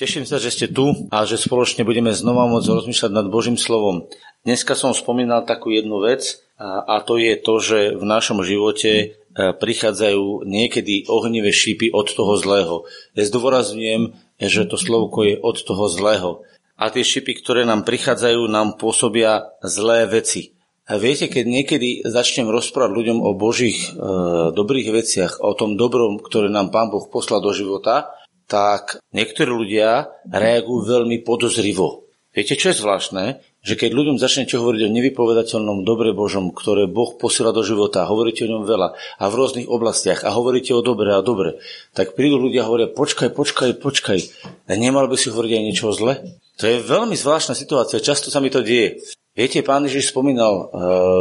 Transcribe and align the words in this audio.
Teším 0.00 0.24
sa, 0.24 0.40
že 0.40 0.48
ste 0.48 0.64
tu 0.64 0.96
a 1.12 1.28
že 1.28 1.36
spoločne 1.36 1.84
budeme 1.84 2.16
znova 2.16 2.48
môcť 2.48 2.72
rozmýšľať 2.72 3.12
nad 3.12 3.28
Božím 3.28 3.60
slovom. 3.60 4.08
Dneska 4.48 4.72
som 4.72 4.96
spomínal 4.96 5.44
takú 5.44 5.68
jednu 5.76 6.00
vec 6.00 6.40
a, 6.56 7.04
to 7.04 7.20
je 7.20 7.36
to, 7.36 7.60
že 7.60 7.78
v 8.00 8.04
našom 8.08 8.40
živote 8.40 8.92
e, 8.96 9.06
prichádzajú 9.36 10.48
niekedy 10.48 11.04
ohnivé 11.04 11.52
šípy 11.52 11.92
od 11.92 12.16
toho 12.16 12.32
zlého. 12.40 12.88
Ja 13.12 13.28
zdôrazňujem, 13.28 14.16
že 14.40 14.64
to 14.64 14.80
slovko 14.80 15.20
je 15.28 15.36
od 15.36 15.60
toho 15.60 15.84
zlého. 15.92 16.48
A 16.80 16.88
tie 16.88 17.04
šípy, 17.04 17.36
ktoré 17.36 17.68
nám 17.68 17.84
prichádzajú, 17.84 18.48
nám 18.48 18.80
pôsobia 18.80 19.52
zlé 19.60 20.08
veci. 20.08 20.56
A 20.88 20.96
viete, 20.96 21.28
keď 21.28 21.44
niekedy 21.44 22.08
začnem 22.08 22.48
rozprávať 22.48 22.96
ľuďom 22.96 23.18
o 23.20 23.36
Božích 23.36 23.92
e, 23.92 24.00
dobrých 24.56 24.96
veciach, 24.96 25.44
o 25.44 25.52
tom 25.52 25.76
dobrom, 25.76 26.24
ktoré 26.24 26.48
nám 26.48 26.72
Pán 26.72 26.88
Boh 26.88 27.04
poslal 27.04 27.44
do 27.44 27.52
života, 27.52 28.16
tak 28.50 28.98
niektorí 29.14 29.46
ľudia 29.46 30.10
reagujú 30.26 30.90
veľmi 30.90 31.22
podozrivo. 31.22 32.10
Viete, 32.30 32.54
čo 32.54 32.70
je 32.70 32.78
zvláštne? 32.78 33.42
Že 33.60 33.74
keď 33.74 33.90
ľuďom 33.90 34.16
začnete 34.22 34.54
hovoriť 34.54 34.86
o 34.86 34.94
nevypovedateľnom 34.94 35.82
dobre 35.82 36.14
Božom, 36.14 36.54
ktoré 36.54 36.86
Boh 36.86 37.18
posiela 37.18 37.50
do 37.50 37.66
života, 37.66 38.06
hovoríte 38.06 38.46
o 38.46 38.52
ňom 38.54 38.62
veľa 38.66 38.94
a 38.94 39.24
v 39.26 39.34
rôznych 39.34 39.66
oblastiach 39.66 40.22
a 40.22 40.30
hovoríte 40.30 40.70
o 40.70 40.80
dobre 40.80 41.10
a 41.10 41.26
dobre, 41.26 41.58
tak 41.90 42.14
prídu 42.14 42.38
ľudia 42.38 42.62
a 42.62 42.68
hovoria, 42.70 42.86
počkaj, 42.86 43.34
počkaj, 43.34 43.70
počkaj, 43.82 44.18
nemal 44.70 45.10
by 45.10 45.18
si 45.18 45.30
hovoriť 45.30 45.52
aj 45.58 45.64
niečo 45.66 45.90
zle? 45.90 46.22
To 46.62 46.64
je 46.70 46.78
veľmi 46.78 47.18
zvláštna 47.18 47.58
situácia, 47.58 47.98
často 47.98 48.30
sa 48.30 48.38
mi 48.38 48.48
to 48.48 48.62
deje. 48.62 49.02
Viete, 49.34 49.66
pán 49.66 49.86
Ježiš 49.86 50.14
spomínal 50.14 50.54
uh, 50.54 50.66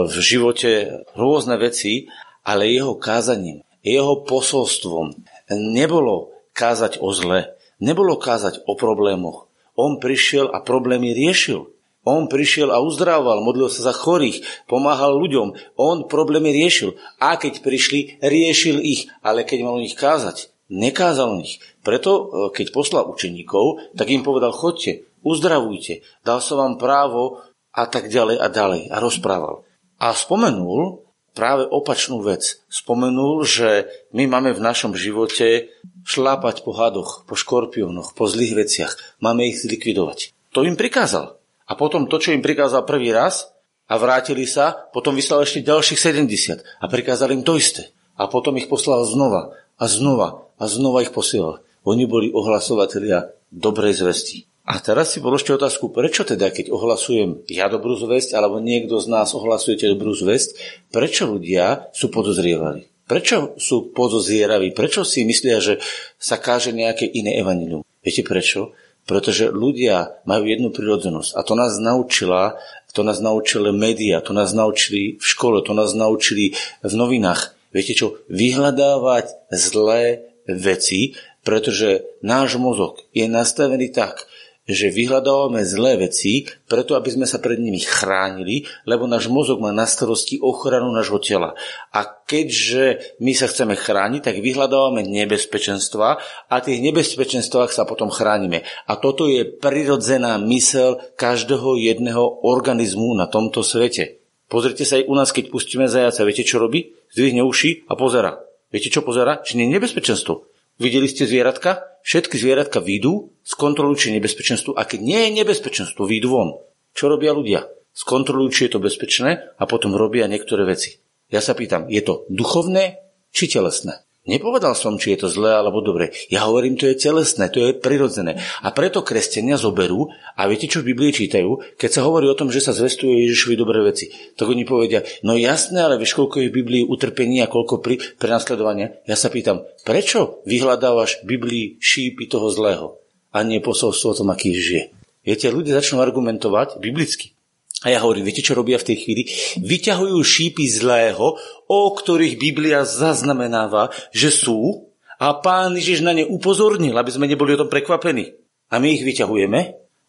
v 0.05 0.15
živote 0.21 1.03
rôzne 1.17 1.57
veci, 1.57 2.05
ale 2.45 2.69
jeho 2.69 2.97
kázaním, 3.01 3.65
jeho 3.81 4.23
posolstvom 4.29 5.17
nebolo 5.49 6.38
kázať 6.59 6.99
o 6.99 7.15
zle, 7.15 7.55
nebolo 7.79 8.19
kázať 8.19 8.67
o 8.67 8.75
problémoch. 8.75 9.47
On 9.79 9.95
prišiel 9.95 10.51
a 10.51 10.59
problémy 10.59 11.15
riešil. 11.15 11.71
On 12.03 12.27
prišiel 12.27 12.71
a 12.71 12.83
uzdravoval, 12.83 13.43
modlil 13.43 13.71
sa 13.71 13.91
za 13.91 13.93
chorých, 13.95 14.43
pomáhal 14.67 15.15
ľuďom. 15.15 15.55
On 15.79 16.03
problémy 16.03 16.51
riešil. 16.51 16.99
A 17.19 17.39
keď 17.39 17.63
prišli, 17.63 18.19
riešil 18.19 18.83
ich. 18.83 19.07
Ale 19.23 19.47
keď 19.47 19.63
mal 19.63 19.79
o 19.79 19.83
nich 19.83 19.95
kázať, 19.95 20.51
nekázal 20.67 21.31
o 21.31 21.39
nich. 21.39 21.63
Preto, 21.83 22.11
e, 22.11 22.23
keď 22.55 22.75
poslal 22.75 23.03
učeníkov, 23.07 23.95
tak 23.95 24.11
im 24.11 24.23
povedal, 24.23 24.55
chodte, 24.55 25.07
uzdravujte, 25.23 26.03
dal 26.23 26.39
som 26.39 26.59
vám 26.59 26.75
právo 26.79 27.43
a 27.71 27.83
tak 27.87 28.07
ďalej 28.07 28.37
a 28.39 28.47
ďalej. 28.47 28.81
A 28.89 28.97
rozprával. 29.03 29.67
A 29.99 30.15
spomenul, 30.15 31.08
práve 31.37 31.63
opačnú 31.69 32.19
vec. 32.25 32.59
Spomenul, 32.67 33.45
že 33.45 33.87
my 34.11 34.25
máme 34.25 34.51
v 34.51 34.63
našom 34.63 34.97
živote 34.97 35.69
šlápať 36.03 36.65
po 36.65 36.73
hadoch, 36.73 37.23
po 37.29 37.37
škorpiónoch, 37.37 38.17
po 38.17 38.25
zlých 38.25 38.65
veciach. 38.65 38.91
Máme 39.21 39.45
ich 39.45 39.61
zlikvidovať. 39.61 40.33
To 40.57 40.65
im 40.65 40.73
prikázal. 40.73 41.37
A 41.69 41.77
potom 41.77 42.09
to, 42.09 42.17
čo 42.17 42.33
im 42.33 42.41
prikázal 42.41 42.81
prvý 42.89 43.13
raz 43.13 43.53
a 43.85 44.01
vrátili 44.01 44.49
sa, 44.49 44.89
potom 44.89 45.13
vyslal 45.13 45.45
ešte 45.45 45.61
ďalších 45.61 46.01
70 46.01 46.65
a 46.81 46.85
prikázal 46.89 47.29
im 47.37 47.45
to 47.45 47.53
isté. 47.53 47.93
A 48.17 48.25
potom 48.25 48.57
ich 48.57 48.65
poslal 48.65 49.05
znova 49.05 49.53
a 49.77 49.85
znova 49.85 50.49
a 50.57 50.65
znova 50.65 51.05
ich 51.05 51.13
posielal. 51.13 51.61
Oni 51.85 52.09
boli 52.09 52.33
ohlasovatelia 52.33 53.29
dobrej 53.53 54.01
zvesti. 54.01 54.48
A 54.69 54.77
teraz 54.77 55.17
si 55.17 55.17
položte 55.17 55.49
otázku, 55.49 55.89
prečo 55.89 56.21
teda, 56.21 56.53
keď 56.53 56.69
ohlasujem 56.69 57.41
ja 57.49 57.65
dobrú 57.73 57.97
zväzť, 57.97 58.37
alebo 58.37 58.61
niekto 58.61 59.01
z 59.01 59.09
nás 59.09 59.33
ohlasujete 59.33 59.89
dobrú 59.89 60.13
zväzť, 60.13 60.61
prečo 60.93 61.25
ľudia 61.25 61.89
sú 61.89 62.13
podozrievali? 62.13 62.85
Prečo 63.09 63.57
sú 63.57 63.89
podozrieraví? 63.89 64.77
Prečo 64.77 65.01
si 65.01 65.25
myslia, 65.25 65.57
že 65.57 65.81
sa 66.21 66.37
káže 66.37 66.69
nejaké 66.69 67.09
iné 67.09 67.41
evanilium? 67.41 67.81
Viete 68.05 68.21
prečo? 68.21 68.77
Pretože 69.09 69.49
ľudia 69.49 70.21
majú 70.29 70.45
jednu 70.45 70.69
prirodzenosť 70.69 71.33
a 71.33 71.41
to 71.41 71.57
nás 71.57 71.81
naučila, 71.81 72.61
to 72.93 73.01
nás 73.01 73.17
naučili 73.17 73.73
médiá, 73.73 74.21
to 74.21 74.37
nás 74.37 74.53
naučili 74.53 75.17
v 75.17 75.25
škole, 75.25 75.65
to 75.65 75.73
nás 75.73 75.97
naučili 75.97 76.53
v 76.85 76.93
novinách. 76.93 77.57
Viete 77.73 77.97
čo? 77.97 78.21
Vyhľadávať 78.29 79.49
zlé 79.49 80.29
veci, 80.45 81.17
pretože 81.41 82.21
náš 82.21 82.61
mozog 82.61 83.01
je 83.17 83.25
nastavený 83.25 83.89
tak, 83.89 84.28
že 84.69 84.93
vyhľadávame 84.93 85.65
zlé 85.65 85.97
veci, 85.97 86.45
preto 86.69 86.93
aby 86.93 87.09
sme 87.09 87.25
sa 87.25 87.41
pred 87.41 87.57
nimi 87.57 87.81
chránili, 87.81 88.69
lebo 88.85 89.09
náš 89.09 89.25
mozog 89.33 89.57
má 89.57 89.73
na 89.73 89.89
starosti 89.89 90.37
ochranu 90.37 90.93
nášho 90.93 91.17
tela. 91.17 91.57
A 91.89 92.05
keďže 92.05 93.17
my 93.17 93.33
sa 93.33 93.49
chceme 93.49 93.73
chrániť, 93.73 94.21
tak 94.21 94.45
vyhľadávame 94.45 95.01
nebezpečenstva 95.09 96.21
a 96.45 96.55
tých 96.61 96.85
nebezpečenstvách 96.85 97.73
sa 97.73 97.89
potom 97.89 98.13
chránime. 98.13 98.61
A 98.85 98.93
toto 99.01 99.25
je 99.25 99.41
prirodzená 99.41 100.37
mysel 100.45 101.01
každého 101.17 101.81
jedného 101.81 102.45
organizmu 102.45 103.17
na 103.17 103.25
tomto 103.25 103.65
svete. 103.65 104.21
Pozrite 104.49 104.81
sa 104.85 104.97
aj 104.97 105.05
u 105.05 105.13
nás, 105.13 105.29
keď 105.29 105.53
pustíme 105.53 105.85
zajaca. 105.85 106.25
Viete, 106.25 106.41
čo 106.41 106.57
robí? 106.57 106.93
Zdvihne 107.13 107.45
uši 107.45 107.85
a 107.85 107.93
pozera. 107.93 108.41
Viete, 108.73 108.89
čo 108.89 109.05
pozera? 109.05 109.41
Či 109.41 109.61
nie 109.61 109.69
je 109.69 109.77
nebezpečenstvo. 109.77 110.48
Videli 110.79 111.11
ste 111.11 111.27
zvieratka? 111.27 111.99
Všetky 112.07 112.39
zvieratka 112.39 112.79
výjdu, 112.79 113.35
skontrolujú, 113.43 113.95
či 113.99 114.05
je 114.09 114.17
nebezpečenstvo 114.23 114.71
a 114.79 114.87
keď 114.87 114.99
nie 115.03 115.19
je 115.27 115.35
nebezpečenstvo, 115.43 116.07
výjdu 116.07 116.31
von. 116.31 116.49
Čo 116.95 117.11
robia 117.11 117.35
ľudia? 117.35 117.67
Skontrolujú, 117.91 118.49
či 118.55 118.61
je 118.65 118.71
to 118.73 118.79
bezpečné 118.79 119.51
a 119.59 119.63
potom 119.67 119.99
robia 119.99 120.31
niektoré 120.31 120.63
veci. 120.63 121.03
Ja 121.27 121.43
sa 121.43 121.51
pýtam, 121.51 121.91
je 121.91 121.99
to 121.99 122.23
duchovné 122.31 123.03
či 123.35 123.51
telesné? 123.51 124.08
Nepovedal 124.29 124.77
som, 124.77 125.01
či 125.01 125.17
je 125.17 125.25
to 125.25 125.27
zlé 125.33 125.57
alebo 125.57 125.81
dobre. 125.81 126.13
Ja 126.29 126.45
hovorím, 126.45 126.77
to 126.77 126.85
je 126.85 126.93
telesné, 126.93 127.49
to 127.49 127.65
je 127.65 127.73
prirodzené. 127.73 128.37
A 128.61 128.69
preto 128.69 129.01
kresťania 129.01 129.57
zoberú, 129.57 130.13
a 130.37 130.45
viete, 130.45 130.69
čo 130.69 130.85
v 130.85 130.93
Biblii 130.93 131.09
čítajú, 131.09 131.73
keď 131.81 131.89
sa 131.89 132.05
hovorí 132.05 132.29
o 132.29 132.37
tom, 132.37 132.53
že 132.53 132.61
sa 132.61 132.69
zvestuje 132.69 133.25
Ježišovi 133.25 133.55
dobré 133.57 133.81
veci, 133.81 134.13
tak 134.37 134.45
oni 134.45 134.69
povedia, 134.69 135.01
no 135.25 135.33
jasné, 135.33 135.81
ale 135.81 135.97
vieš, 135.97 136.13
koľko 136.13 136.45
je 136.45 136.53
v 136.53 136.57
Biblii 136.61 136.83
utrpení 136.85 137.41
a 137.41 137.49
koľko 137.49 137.81
pri, 137.81 137.97
prenasledovania. 138.21 139.01
Ja 139.09 139.17
sa 139.17 139.33
pýtam, 139.33 139.65
prečo 139.81 140.45
vyhľadávaš 140.45 141.25
v 141.25 141.27
Biblii 141.33 141.65
šípy 141.81 142.29
toho 142.29 142.53
zlého 142.53 143.01
a 143.33 143.41
nie 143.41 143.57
posolstvo 143.57 144.13
o 144.13 144.17
tom, 144.21 144.29
aký 144.29 144.53
žije? 144.53 144.93
Viete, 145.25 145.49
ľudia 145.49 145.81
začnú 145.81 146.05
argumentovať 146.05 146.77
biblicky. 146.77 147.33
A 147.79 147.95
ja 147.95 148.03
hovorím, 148.03 148.27
viete, 148.27 148.43
čo 148.43 148.59
robia 148.59 148.75
v 148.75 148.91
tej 148.91 148.97
chvíli? 149.07 149.23
Vyťahujú 149.63 150.19
šípy 150.19 150.67
zlého, 150.67 151.39
o 151.71 151.79
ktorých 151.95 152.35
Biblia 152.35 152.83
zaznamenáva, 152.83 153.95
že 154.11 154.35
sú 154.35 154.91
a 155.15 155.39
pán 155.39 155.79
Ježiš 155.79 156.03
na 156.03 156.11
ne 156.11 156.27
upozornil, 156.27 156.91
aby 156.95 157.11
sme 157.11 157.31
neboli 157.31 157.55
o 157.55 157.61
tom 157.63 157.71
prekvapení. 157.71 158.35
A 158.67 158.83
my 158.83 158.99
ich 158.99 159.03
vyťahujeme 159.07 159.59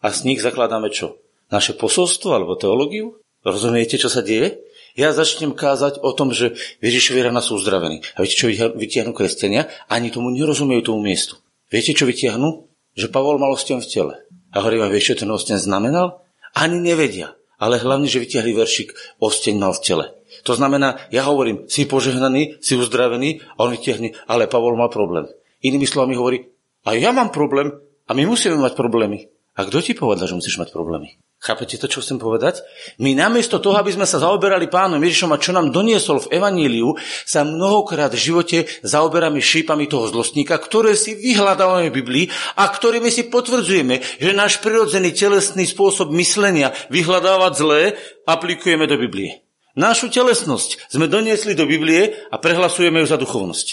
a 0.03 0.07
z 0.11 0.19
nich 0.27 0.43
zakladáme 0.43 0.91
čo? 0.91 1.23
Naše 1.47 1.79
posolstvo 1.79 2.35
alebo 2.35 2.59
teológiu? 2.59 3.19
Rozumiete, 3.43 3.95
čo 3.95 4.11
sa 4.11 4.19
deje? 4.19 4.59
Ja 4.99 5.15
začnem 5.15 5.55
kázať 5.55 6.03
o 6.03 6.11
tom, 6.11 6.35
že 6.35 6.59
Ježišovi 6.83 7.23
rána 7.23 7.39
sú 7.39 7.55
uzdravení. 7.55 8.03
A 8.19 8.23
viete, 8.23 8.35
čo 8.35 8.51
vytiahnu 8.51 9.15
kresťania? 9.15 9.71
Ani 9.87 10.11
tomu 10.11 10.27
nerozumiejú 10.35 10.91
tomu 10.91 11.07
miestu. 11.07 11.39
Viete, 11.71 11.95
čo 11.95 12.03
vytiahnu? 12.03 12.67
Že 12.99 13.07
Pavol 13.07 13.39
mal 13.39 13.55
osten 13.55 13.79
v 13.79 13.87
tele. 13.87 14.15
A 14.51 14.59
hovorím, 14.59 14.91
vieš, 14.91 15.15
čo 15.15 15.23
ten 15.23 15.31
osten 15.31 15.55
znamenal? 15.55 16.27
Ani 16.51 16.83
nevedia 16.83 17.39
ale 17.61 17.77
hlavne, 17.77 18.09
že 18.09 18.17
vytiahli 18.17 18.57
veršik 18.57 19.21
osteň 19.21 19.55
mal 19.61 19.77
v 19.77 19.83
tele. 19.85 20.05
To 20.49 20.57
znamená, 20.57 20.97
ja 21.13 21.29
hovorím, 21.29 21.69
si 21.69 21.85
požehnaný, 21.85 22.57
si 22.57 22.73
uzdravený 22.73 23.45
a 23.55 23.69
on 23.69 23.77
vytiahne, 23.77 24.17
ale 24.25 24.49
Pavol 24.49 24.73
mal 24.73 24.89
problém. 24.89 25.29
Inými 25.61 25.85
slovami 25.85 26.17
hovorí, 26.17 26.49
a 26.81 26.97
ja 26.97 27.13
mám 27.13 27.29
problém 27.29 27.69
a 28.09 28.11
my 28.17 28.25
musíme 28.25 28.57
mať 28.57 28.73
problémy. 28.73 29.29
A 29.51 29.67
kto 29.67 29.83
ti 29.83 29.91
povedal, 29.91 30.31
že 30.31 30.37
musíš 30.37 30.55
mať 30.55 30.71
problémy? 30.71 31.19
Chápete 31.41 31.81
to, 31.81 31.89
čo 31.89 32.05
chcem 32.05 32.21
povedať? 32.21 32.61
My 33.01 33.17
namiesto 33.17 33.57
toho, 33.57 33.73
aby 33.81 33.89
sme 33.89 34.05
sa 34.05 34.21
zaoberali 34.21 34.69
pánom 34.69 35.01
Ježišom 35.01 35.33
a 35.33 35.41
čo 35.41 35.51
nám 35.51 35.73
doniesol 35.73 36.21
v 36.21 36.37
Evaníliu, 36.37 36.93
sa 37.25 37.41
mnohokrát 37.41 38.13
v 38.13 38.21
živote 38.21 38.57
zaoberáme 38.85 39.41
šípami 39.41 39.89
toho 39.89 40.05
zlostníka, 40.05 40.61
ktoré 40.61 40.93
si 40.93 41.17
vyhľadávame 41.17 41.89
v 41.89 41.97
Biblii 41.97 42.25
a 42.61 42.69
ktorými 42.69 43.09
si 43.09 43.25
potvrdzujeme, 43.25 44.21
že 44.21 44.37
náš 44.37 44.61
prirodzený 44.61 45.17
telesný 45.17 45.65
spôsob 45.65 46.13
myslenia 46.13 46.77
vyhľadávať 46.93 47.51
zlé 47.57 47.81
aplikujeme 48.29 48.85
do 48.85 49.01
Biblie. 49.01 49.41
Našu 49.73 50.13
telesnosť 50.13 50.93
sme 50.93 51.09
doniesli 51.09 51.57
do 51.57 51.65
Biblie 51.65 52.21
a 52.29 52.37
prehlasujeme 52.37 53.01
ju 53.01 53.07
za 53.09 53.17
duchovnosť. 53.17 53.67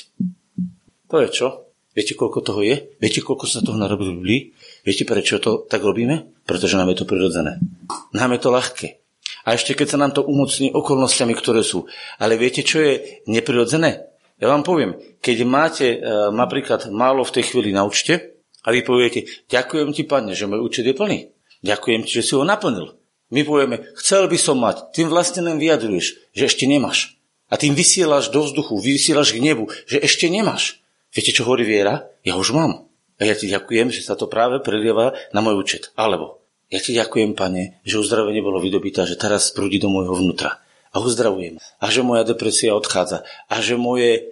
To 1.13 1.21
je 1.21 1.29
čo? 1.29 1.69
Viete, 1.93 2.15
koľko 2.15 2.41
toho 2.41 2.63
je? 2.63 2.97
Viete, 2.97 3.21
koľko 3.21 3.45
sa 3.45 3.59
toho 3.59 3.75
narobí 3.77 4.07
v 4.07 4.15
Biblii? 4.23 4.41
Viete, 4.87 5.05
prečo 5.07 5.43
to 5.43 5.67
tak 5.67 5.83
robíme? 5.83 6.45
Pretože 6.47 6.79
nám 6.79 6.91
je 6.95 7.03
to 7.03 7.07
prirodzené. 7.09 7.59
Nám 8.15 8.35
je 8.37 8.41
to 8.41 8.51
ľahké. 8.55 8.89
A 9.49 9.57
ešte 9.57 9.73
keď 9.73 9.97
sa 9.97 9.99
nám 10.01 10.13
to 10.13 10.25
umocní 10.25 10.73
okolnostiami, 10.73 11.33
ktoré 11.33 11.65
sú. 11.65 11.89
Ale 12.21 12.37
viete, 12.37 12.61
čo 12.61 12.85
je 12.85 13.25
neprirodzené? 13.29 14.09
Ja 14.39 14.55
vám 14.55 14.63
poviem, 14.63 14.95
keď 15.19 15.37
máte 15.43 15.87
e, 15.97 15.99
napríklad 16.31 16.95
málo 16.95 17.27
v 17.27 17.35
tej 17.41 17.45
chvíli 17.51 17.75
na 17.75 17.83
účte 17.83 18.39
a 18.63 18.71
vy 18.71 18.87
poviete, 18.87 19.27
ďakujem 19.51 19.91
ti, 19.91 20.07
pane, 20.07 20.37
že 20.37 20.47
môj 20.47 20.63
účet 20.63 20.87
je 20.87 20.95
plný. 20.95 21.35
Ďakujem 21.65 22.07
ti, 22.07 22.23
že 22.23 22.23
si 22.23 22.33
ho 22.39 22.47
naplnil. 22.47 22.95
My 23.35 23.43
povieme, 23.45 23.85
chcel 23.99 24.31
by 24.31 24.39
som 24.41 24.63
mať. 24.63 24.95
Tým 24.95 25.13
vlastne 25.13 25.45
len 25.45 25.61
vyjadruješ, 25.61 26.33
že 26.33 26.47
ešte 26.49 26.65
nemáš. 26.65 27.19
A 27.53 27.61
tým 27.61 27.77
vysielaš 27.77 28.33
do 28.33 28.45
vzduchu, 28.45 28.79
vysielaš 28.81 29.37
k 29.37 29.43
nebu, 29.43 29.69
že 29.85 30.01
ešte 30.01 30.33
nemáš. 30.33 30.81
Viete, 31.13 31.33
čo 31.33 31.45
hovorí 31.49 31.65
viera? 31.65 32.09
Ja 32.25 32.37
už 32.37 32.57
mám. 32.57 32.88
A 33.19 33.27
ja 33.27 33.35
ti 33.35 33.51
ďakujem, 33.51 33.91
že 33.91 34.07
sa 34.07 34.15
to 34.15 34.31
práve 34.31 34.63
prelieva 34.63 35.15
na 35.35 35.43
môj 35.43 35.59
účet. 35.59 35.91
Alebo 35.99 36.39
ja 36.69 36.79
ti 36.79 36.95
ďakujem, 36.95 37.33
pane, 37.33 37.83
že 37.83 37.99
uzdravenie 37.99 38.45
bolo 38.45 38.63
vydobité, 38.63 39.09
že 39.09 39.19
teraz 39.19 39.51
prúdi 39.51 39.81
do 39.81 39.91
môjho 39.91 40.15
vnútra. 40.15 40.61
A 40.93 41.01
uzdravujem. 41.01 41.57
A 41.81 41.87
že 41.89 42.05
moja 42.05 42.29
depresia 42.29 42.77
odchádza. 42.77 43.25
A 43.49 43.61
že 43.65 43.81
moje 43.81 44.11
e, 44.15 44.23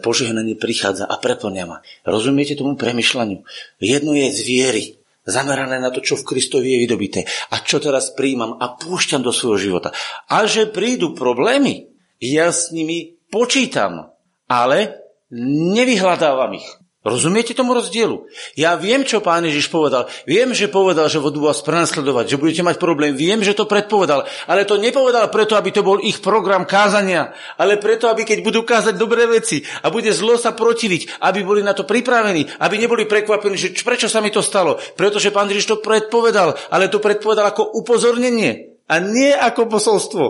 požehnanie 0.00 0.56
prichádza 0.56 1.04
a 1.04 1.20
preplňa 1.20 1.64
ma. 1.68 1.78
Rozumiete 2.02 2.56
tomu 2.56 2.80
premyšľaniu? 2.80 3.44
Jedno 3.84 4.12
je 4.16 4.26
z 4.32 4.40
viery, 4.48 4.84
zamerané 5.28 5.80
na 5.80 5.92
to, 5.92 6.04
čo 6.04 6.16
v 6.20 6.24
Kristovi 6.24 6.76
je 6.76 6.82
vydobité 6.84 7.20
a 7.52 7.60
čo 7.60 7.80
teraz 7.80 8.12
príjmam 8.12 8.60
a 8.60 8.76
púšťam 8.76 9.24
do 9.24 9.32
svojho 9.32 9.60
života. 9.60 9.92
A 10.28 10.44
že 10.44 10.68
prídu 10.68 11.16
problémy, 11.16 11.88
ja 12.20 12.52
s 12.52 12.72
nimi 12.72 13.16
počítam, 13.32 14.12
ale 14.48 15.04
nevyhľadávam 15.32 16.56
ich. 16.56 16.68
Rozumiete 17.04 17.52
tomu 17.52 17.76
rozdielu? 17.76 18.24
Ja 18.56 18.80
viem, 18.80 19.04
čo 19.04 19.20
pán 19.20 19.44
Ježiš 19.44 19.68
povedal. 19.68 20.08
Viem, 20.24 20.56
že 20.56 20.72
povedal, 20.72 21.04
že 21.12 21.20
budú 21.20 21.44
vás 21.44 21.60
prenasledovať, 21.60 22.32
že 22.32 22.40
budete 22.40 22.64
mať 22.64 22.80
problém. 22.80 23.12
Viem, 23.12 23.44
že 23.44 23.52
to 23.52 23.68
predpovedal. 23.68 24.24
Ale 24.48 24.64
to 24.64 24.80
nepovedal 24.80 25.28
preto, 25.28 25.52
aby 25.52 25.68
to 25.68 25.84
bol 25.84 26.00
ich 26.00 26.24
program 26.24 26.64
kázania, 26.64 27.36
ale 27.60 27.76
preto, 27.76 28.08
aby 28.08 28.24
keď 28.24 28.40
budú 28.40 28.64
kázať 28.64 28.96
dobré 28.96 29.28
veci 29.28 29.60
a 29.84 29.92
bude 29.92 30.08
zlo 30.16 30.40
sa 30.40 30.56
protiviť, 30.56 31.20
aby 31.20 31.44
boli 31.44 31.60
na 31.60 31.76
to 31.76 31.84
pripravení, 31.84 32.48
aby 32.64 32.80
neboli 32.80 33.04
prekvapení, 33.04 33.60
že 33.60 33.76
prečo 33.84 34.08
sa 34.08 34.24
mi 34.24 34.32
to 34.32 34.40
stalo. 34.40 34.80
Pretože 34.96 35.28
pán 35.28 35.52
Ježiš 35.52 35.76
to 35.76 35.84
predpovedal, 35.84 36.56
ale 36.72 36.88
to 36.88 37.04
predpovedal 37.04 37.52
ako 37.52 37.68
upozornenie 37.84 38.80
a 38.88 38.96
nie 38.96 39.28
ako 39.28 39.68
posolstvo. 39.68 40.24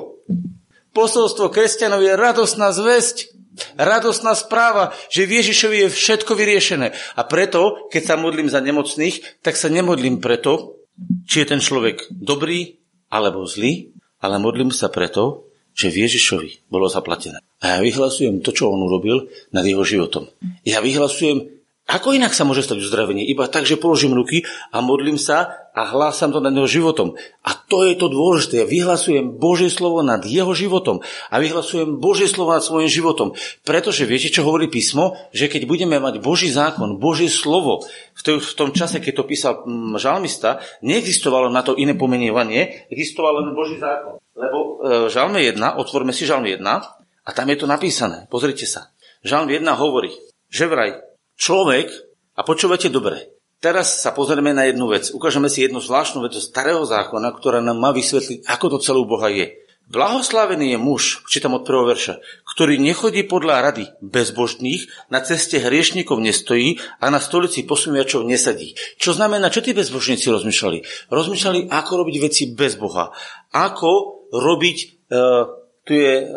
Posolstvo 0.90 1.50
kresťanov 1.50 2.02
je 2.02 2.18
radosná 2.18 2.70
zväzť. 2.70 3.33
Radosná 3.78 4.34
správa, 4.34 4.90
že 5.10 5.26
v 5.26 5.42
Ježišovi 5.42 5.76
je 5.86 5.88
všetko 5.94 6.32
vyriešené. 6.34 6.90
A 7.14 7.22
preto, 7.26 7.86
keď 7.90 8.02
sa 8.02 8.14
modlím 8.18 8.50
za 8.50 8.58
nemocných, 8.58 9.42
tak 9.42 9.54
sa 9.54 9.70
nemodlím 9.70 10.18
preto, 10.18 10.82
či 11.26 11.42
je 11.42 11.50
ten 11.54 11.60
človek 11.62 12.10
dobrý 12.10 12.78
alebo 13.10 13.46
zlý, 13.46 13.94
ale 14.22 14.42
modlím 14.42 14.74
sa 14.74 14.90
preto, 14.90 15.46
že 15.74 15.90
v 15.90 16.06
Ježišovi 16.06 16.70
bolo 16.70 16.86
zaplatené. 16.86 17.42
A 17.58 17.76
ja 17.76 17.78
vyhlasujem 17.82 18.42
to, 18.42 18.54
čo 18.54 18.70
on 18.70 18.86
urobil 18.86 19.26
nad 19.50 19.66
jeho 19.66 19.82
životom. 19.82 20.30
Ja 20.62 20.78
vyhlasujem 20.78 21.63
ako 21.84 22.16
inak 22.16 22.32
sa 22.32 22.48
môže 22.48 22.64
stať 22.64 22.80
uzdravenie? 22.80 23.28
Iba 23.28 23.44
tak, 23.44 23.68
že 23.68 23.76
položím 23.76 24.16
ruky 24.16 24.48
a 24.72 24.80
modlím 24.80 25.20
sa 25.20 25.68
a 25.76 25.84
hlásam 25.84 26.32
to 26.32 26.40
nad 26.40 26.56
jeho 26.56 26.64
životom. 26.64 27.12
A 27.44 27.52
to 27.52 27.84
je 27.84 27.92
to 28.00 28.08
dôležité. 28.08 28.64
Ja 28.64 28.66
vyhlasujem 28.66 29.36
Božie 29.36 29.68
slovo 29.68 30.00
nad 30.00 30.24
jeho 30.24 30.48
životom 30.56 31.04
a 31.28 31.34
vyhlasujem 31.36 32.00
Božie 32.00 32.24
slovo 32.24 32.56
nad 32.56 32.64
svojim 32.64 32.88
životom. 32.88 33.36
Pretože 33.68 34.08
viete, 34.08 34.32
čo 34.32 34.48
hovorí 34.48 34.72
písmo? 34.72 35.12
Že 35.36 35.52
keď 35.52 35.62
budeme 35.68 36.00
mať 36.00 36.24
Boží 36.24 36.48
zákon, 36.48 36.96
Božie 36.96 37.28
slovo, 37.28 37.84
v 38.16 38.52
tom 38.56 38.72
čase, 38.72 39.04
keď 39.04 39.20
to 39.20 39.28
písal 39.28 39.52
mm, 39.68 40.00
žalmista, 40.00 40.64
neexistovalo 40.80 41.52
na 41.52 41.60
to 41.60 41.76
iné 41.76 41.92
pomenievanie, 41.92 42.88
existoval 42.88 43.44
len 43.44 43.52
Boží 43.52 43.76
zákon. 43.76 44.24
Lebo 44.32 44.80
e, 44.80 45.12
žalme 45.12 45.36
1, 45.36 45.60
otvorme 45.76 46.16
si 46.16 46.24
žalme 46.24 46.48
1 46.48 46.64
a 46.64 47.30
tam 47.36 47.46
je 47.52 47.60
to 47.60 47.68
napísané. 47.68 48.24
Pozrite 48.32 48.64
sa. 48.64 48.88
Žalm 49.20 49.52
1 49.52 49.68
hovorí, 49.76 50.16
že 50.48 50.64
vraj 50.64 51.13
človek, 51.44 51.92
a 52.34 52.40
počúvate 52.40 52.88
dobre, 52.88 53.36
teraz 53.60 54.00
sa 54.00 54.16
pozrieme 54.16 54.56
na 54.56 54.64
jednu 54.64 54.88
vec. 54.88 55.12
Ukážeme 55.12 55.52
si 55.52 55.60
jednu 55.60 55.84
zvláštnu 55.84 56.24
vec 56.24 56.32
zo 56.32 56.40
starého 56.40 56.80
zákona, 56.88 57.36
ktorá 57.36 57.60
nám 57.60 57.76
má 57.76 57.92
vysvetliť, 57.92 58.48
ako 58.48 58.66
to 58.72 58.78
celú 58.80 59.04
Boha 59.04 59.28
je. 59.28 59.60
Blahoslavený 59.84 60.72
je 60.72 60.78
muž, 60.80 61.20
čítam 61.28 61.60
od 61.60 61.68
prvého 61.68 61.92
verša, 61.92 62.16
ktorý 62.48 62.80
nechodí 62.80 63.20
podľa 63.28 63.68
rady 63.68 63.84
bezbožných, 64.00 64.88
na 65.12 65.20
ceste 65.20 65.60
hriešnikov 65.60 66.24
nestojí 66.24 66.80
a 67.04 67.12
na 67.12 67.20
stolici 67.20 67.68
posmiačov 67.68 68.24
nesadí. 68.24 68.72
Čo 68.96 69.12
znamená, 69.12 69.52
čo 69.52 69.60
tí 69.60 69.76
bezbožníci 69.76 70.32
rozmýšľali? 70.32 71.12
Rozmýšľali, 71.12 71.68
ako 71.68 71.92
robiť 72.00 72.16
veci 72.16 72.48
bez 72.56 72.80
Boha. 72.80 73.12
Ako 73.52 74.24
robiť 74.32 74.76
uh, 75.12 75.63
tu 75.84 75.92
je 75.96 76.28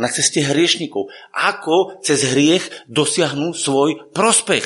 na 0.00 0.08
ceste 0.08 0.40
hriešnikov. 0.40 1.12
Ako 1.32 2.00
cez 2.00 2.24
hriech 2.32 2.64
dosiahnu 2.88 3.52
svoj 3.52 4.10
prospech. 4.16 4.64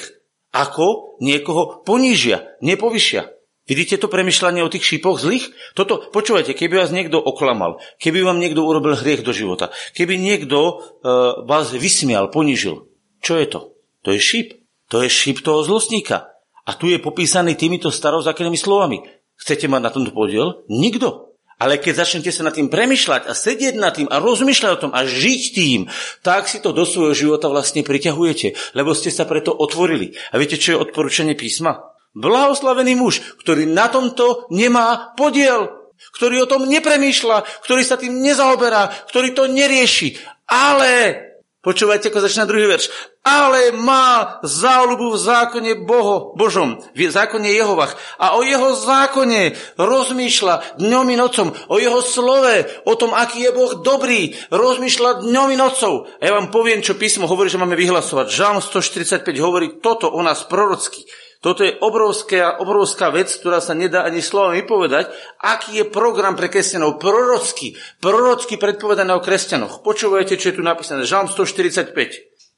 Ako 0.55 1.19
niekoho 1.21 1.85
ponížia, 1.85 2.57
nepovyšia. 2.65 3.29
Vidíte 3.69 4.01
to 4.01 4.09
premyšľanie 4.09 4.65
o 4.65 4.73
tých 4.73 4.97
šípoch 4.97 5.21
zlých? 5.21 5.53
Toto, 5.77 6.09
počúvajte, 6.09 6.57
keby 6.57 6.81
vás 6.81 6.89
niekto 6.89 7.21
oklamal, 7.21 7.85
keby 8.01 8.25
vám 8.25 8.41
niekto 8.41 8.65
urobil 8.65 8.97
hriech 8.97 9.21
do 9.21 9.37
života, 9.37 9.69
keby 9.93 10.17
niekto 10.17 10.57
uh, 10.57 11.45
vás 11.45 11.69
vysmial, 11.77 12.33
ponížil, 12.33 12.89
čo 13.21 13.37
je 13.37 13.45
to? 13.45 13.77
To 14.09 14.17
je 14.17 14.21
šíp. 14.25 14.49
To 14.89 15.05
je 15.05 15.13
šíp 15.13 15.45
toho 15.45 15.61
zlostníka. 15.69 16.33
A 16.65 16.73
tu 16.73 16.89
je 16.89 16.97
popísaný 16.97 17.61
týmito 17.61 17.93
starozákonnými 17.93 18.57
slovami. 18.57 19.05
Chcete 19.37 19.69
mať 19.69 19.81
na 19.85 19.91
tomto 19.93 20.17
podiel? 20.17 20.65
Nikto. 20.73 21.28
Ale 21.59 21.83
keď 21.83 22.07
začnete 22.07 22.31
sa 22.31 22.47
nad 22.47 22.55
tým 22.55 22.71
premyšľať 22.71 23.27
a 23.27 23.35
sedieť 23.35 23.75
nad 23.75 23.91
tým 23.91 24.07
a 24.07 24.23
rozmýšľať 24.23 24.71
o 24.79 24.83
tom 24.89 24.93
a 24.95 25.03
žiť 25.03 25.43
tým, 25.55 25.81
tak 26.23 26.47
si 26.47 26.63
to 26.63 26.71
do 26.71 26.87
svojho 26.87 27.15
života 27.19 27.51
vlastne 27.51 27.83
priťahujete, 27.83 28.79
lebo 28.79 28.95
ste 28.95 29.11
sa 29.11 29.27
preto 29.27 29.51
otvorili. 29.51 30.15
A 30.31 30.39
viete, 30.39 30.55
čo 30.55 30.79
je 30.79 30.83
odporúčanie 30.87 31.35
písma? 31.35 31.83
Blahoslavený 32.15 32.95
muž, 32.95 33.21
ktorý 33.43 33.67
na 33.67 33.91
tomto 33.91 34.47
nemá 34.55 35.13
podiel, 35.19 35.93
ktorý 36.15 36.47
o 36.47 36.51
tom 36.51 36.67
nepremýšľa, 36.71 37.67
ktorý 37.67 37.83
sa 37.83 37.99
tým 37.99 38.23
nezaoberá, 38.23 39.11
ktorý 39.11 39.35
to 39.35 39.51
nerieši, 39.51 40.15
ale 40.47 41.28
Počúvajte, 41.69 42.09
ako 42.09 42.25
začína 42.25 42.49
druhý 42.49 42.65
verš. 42.65 42.89
Ale 43.21 43.77
má 43.77 44.41
záľubu 44.41 45.13
v 45.13 45.21
zákone 45.21 45.73
Boho, 45.85 46.33
Božom, 46.33 46.81
v 46.97 47.13
zákone 47.13 47.45
Jehovach. 47.45 47.93
A 48.17 48.41
o 48.41 48.41
jeho 48.41 48.73
zákone 48.73 49.53
rozmýšľa 49.77 50.81
dňom 50.81 51.07
i 51.13 51.17
nocom. 51.21 51.53
O 51.69 51.77
jeho 51.77 52.01
slove, 52.01 52.65
o 52.89 52.95
tom, 52.97 53.13
aký 53.13 53.45
je 53.45 53.53
Boh 53.53 53.85
dobrý, 53.85 54.33
rozmýšľa 54.49 55.29
dňom 55.29 55.49
i 55.53 55.61
nocou. 55.61 56.09
A 56.09 56.23
ja 56.25 56.33
vám 56.41 56.49
poviem, 56.49 56.81
čo 56.81 56.97
písmo 56.97 57.29
hovorí, 57.29 57.53
že 57.53 57.61
máme 57.61 57.77
vyhlasovať. 57.77 58.33
Žalm 58.33 58.65
145 58.65 59.29
hovorí 59.45 59.77
toto 59.85 60.09
o 60.09 60.25
nás 60.25 60.49
prorocky. 60.49 61.05
Toto 61.39 61.63
je 61.63 61.71
obrovská, 61.79 62.59
obrovská 62.59 63.15
vec, 63.15 63.31
ktorá 63.31 63.63
sa 63.63 63.71
nedá 63.71 64.03
ani 64.03 64.19
slovom 64.19 64.59
vypovedať. 64.59 65.07
Aký 65.39 65.79
je 65.79 65.87
program 65.87 66.35
pre 66.35 66.51
kresťanov? 66.51 66.99
Prorocký. 66.99 67.79
Prorocky 68.03 68.59
predpovedané 68.59 69.15
o 69.15 69.23
kresťanoch. 69.23 69.87
Počúvajte, 69.87 70.35
čo 70.35 70.51
je 70.51 70.59
tu 70.59 70.63
napísané. 70.67 71.07
Žalm 71.07 71.31
145 71.31 71.95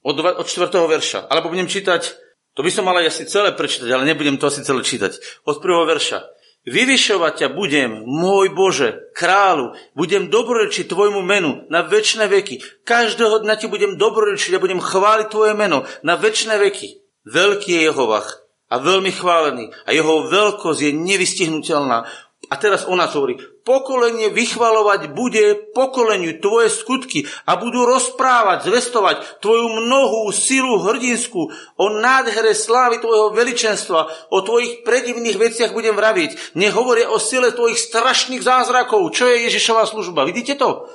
od, 0.00 0.16
od 0.16 0.46
4. 0.48 0.72
verša. 0.72 1.28
Alebo 1.28 1.52
budem 1.52 1.68
čítať, 1.68 2.08
to 2.56 2.64
by 2.64 2.72
som 2.72 2.88
mal 2.88 2.96
asi 2.96 3.28
celé 3.28 3.52
prečítať, 3.52 3.88
ale 3.92 4.08
nebudem 4.08 4.40
to 4.40 4.48
asi 4.48 4.64
celé 4.64 4.80
čítať. 4.80 5.44
Od 5.44 5.60
1. 5.60 5.84
verša. 5.84 6.24
Vyvyšovať 6.64 7.32
ťa 7.36 7.48
budem, 7.56 8.04
môj 8.04 8.52
Bože, 8.52 9.12
kráľu, 9.16 9.76
budem 9.96 10.28
dobrorečiť 10.28 10.92
Tvojmu 10.92 11.24
menu 11.24 11.64
na 11.72 11.84
väčšie 11.84 12.28
veky. 12.28 12.84
Každého 12.84 13.44
dňa 13.44 13.54
Ti 13.60 13.66
budem 13.68 13.96
dobrorečiť 13.96 14.56
a 14.56 14.60
budem 14.60 14.80
chváliť 14.80 15.28
Tvoje 15.32 15.52
meno 15.56 15.88
na 16.04 16.20
väčšie 16.20 16.56
veky. 16.60 17.00
Veľký 17.28 17.76
je 17.76 17.88
Jehovach 17.88 18.49
a 18.70 18.74
veľmi 18.78 19.10
chválený 19.10 19.74
a 19.84 19.90
jeho 19.90 20.30
veľkosť 20.30 20.80
je 20.86 20.92
nevystihnutelná. 20.94 22.06
A 22.50 22.58
teraz 22.58 22.82
ona 22.88 23.06
hovorí, 23.06 23.38
pokolenie 23.62 24.32
vychvalovať 24.34 25.14
bude 25.14 25.70
pokoleniu 25.70 26.42
tvoje 26.42 26.72
skutky 26.72 27.22
a 27.46 27.54
budú 27.54 27.86
rozprávať, 27.86 28.66
zvestovať 28.66 29.38
tvoju 29.38 29.70
mnohú 29.70 30.34
silu 30.34 30.82
hrdinskú, 30.82 31.46
o 31.78 31.86
nádhere 32.02 32.50
slávy 32.56 32.98
tvojho 32.98 33.30
veličenstva, 33.36 34.32
o 34.34 34.38
tvojich 34.42 34.82
predivných 34.82 35.38
veciach 35.38 35.70
budem 35.70 35.94
vraviť. 35.94 36.58
Nehovoria 36.58 37.12
o 37.14 37.22
sile 37.22 37.54
tvojich 37.54 37.78
strašných 37.78 38.42
zázrakov, 38.42 39.14
čo 39.14 39.30
je 39.30 39.46
Ježišová 39.46 39.86
služba. 39.86 40.26
Vidíte 40.26 40.58
to? 40.58 40.90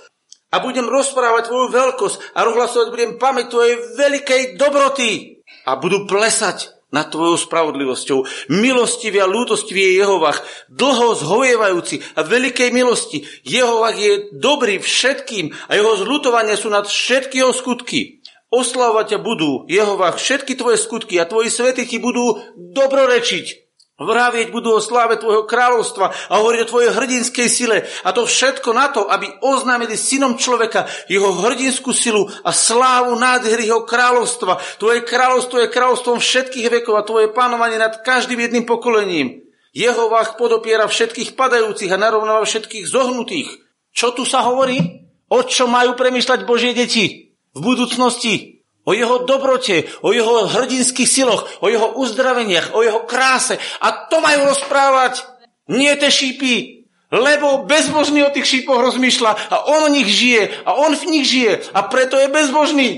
A 0.51 0.60
budem 0.60 0.91
rozprávať 0.91 1.48
tvoju 1.48 1.72
veľkosť 1.72 2.36
a 2.36 2.44
rozhlasovať 2.44 2.88
budem 2.91 3.12
pamäť 3.15 3.55
tvojej 3.55 3.75
veľkej 3.96 4.41
dobroty. 4.60 5.39
A 5.70 5.79
budú 5.79 6.03
plesať 6.03 6.75
nad 6.94 7.10
tvojou 7.10 7.36
spravodlivosťou. 7.42 8.50
Milostivý 8.54 9.20
a 9.24 9.27
ľútostivý 9.27 9.94
je 9.94 10.06
Jehovach, 10.06 10.46
dlho 10.70 11.18
zhovievajúci 11.18 12.06
a 12.13 12.22
veľkej 12.22 12.70
milosti. 12.70 13.25
Jehovach 13.42 13.98
je 13.98 14.30
dobrý 14.38 14.77
všetkým 14.77 15.51
a 15.70 15.72
jeho 15.74 15.94
zľutovania 15.98 16.56
sú 16.60 16.70
nad 16.70 16.86
všetky 16.86 17.42
jeho 17.42 17.54
skutky. 17.56 18.22
Oslavovať 18.54 19.18
ťa 19.18 19.20
budú, 19.20 19.65
Jehovach, 19.65 20.22
všetky 20.22 20.54
tvoje 20.56 20.77
skutky 20.77 21.18
a 21.18 21.27
tvoji 21.27 21.50
svety 21.50 21.89
ti 21.89 21.98
budú 21.98 22.39
dobrorečiť. 22.56 23.64
Vravieť 23.96 24.52
budú 24.52 24.75
o 24.75 24.84
sláve 24.84 25.16
Tvojho 25.16 25.48
kráľovstva 25.48 26.12
a 26.12 26.34
hovoriť 26.44 26.60
o 26.68 26.72
Tvojej 26.75 26.92
hrdinskej 27.00 27.48
sile. 27.48 27.88
A 28.04 28.12
to 28.12 28.28
všetko 28.28 28.75
na 28.75 28.92
to, 28.92 29.08
aby 29.08 29.32
oznámili 29.40 29.96
synom 29.96 30.36
človeka 30.36 30.84
jeho 31.08 31.32
hrdinskú 31.40 31.96
silu 31.96 32.28
a 32.44 32.52
slávu 32.52 33.16
nádhery 33.16 33.72
jeho 33.72 33.88
kráľovstva. 33.88 34.60
Tvoje 34.84 35.00
kráľovstvo 35.08 35.64
je 35.64 35.72
kráľovstvom 35.72 36.20
všetkých 36.20 36.68
vekov 36.68 37.00
a 37.00 37.08
Tvoje 37.08 37.32
panovanie 37.32 37.80
nad 37.80 38.04
každým 38.04 38.44
jedným 38.44 38.68
pokolením. 38.68 39.48
Jeho 39.72 40.12
vách 40.12 40.36
podopiera 40.36 40.92
všetkých 40.92 41.40
padajúcich 41.40 41.92
a 41.92 41.96
narovnáva 41.96 42.44
všetkých 42.44 42.92
zohnutých. 42.92 43.48
Čo 43.96 44.12
tu 44.12 44.28
sa 44.28 44.44
hovorí? 44.44 45.08
O 45.32 45.40
čo 45.48 45.72
majú 45.72 45.96
premyšľať 45.96 46.44
Božie 46.44 46.75
deti? 46.75 47.32
V 47.56 47.60
budúcnosti? 47.64 48.55
O 48.86 48.92
jeho 48.94 49.25
dobrote, 49.25 49.89
o 50.06 50.13
jeho 50.13 50.46
hrdinských 50.46 51.10
siloch, 51.10 51.50
o 51.60 51.68
jeho 51.68 51.98
uzdraveniach, 51.98 52.77
o 52.77 52.86
jeho 52.86 53.04
kráse. 53.10 53.58
A 53.82 54.08
to 54.08 54.22
majú 54.22 54.46
rozprávať. 54.46 55.25
Nie 55.65 55.98
tie 55.98 56.13
šípy. 56.13 56.86
Lebo 57.10 57.65
bezbožný 57.65 58.25
o 58.25 58.34
tých 58.34 58.46
šípoch 58.46 58.82
rozmýšľa 58.82 59.32
a 59.50 59.56
on 59.70 59.89
o 59.89 59.94
nich 59.94 60.10
žije 60.10 60.65
a 60.65 60.74
on 60.74 60.94
v 60.98 61.06
nich 61.10 61.25
žije 61.30 61.74
a 61.74 61.86
preto 61.86 62.18
je 62.18 62.34
bezbožný. 62.34 62.89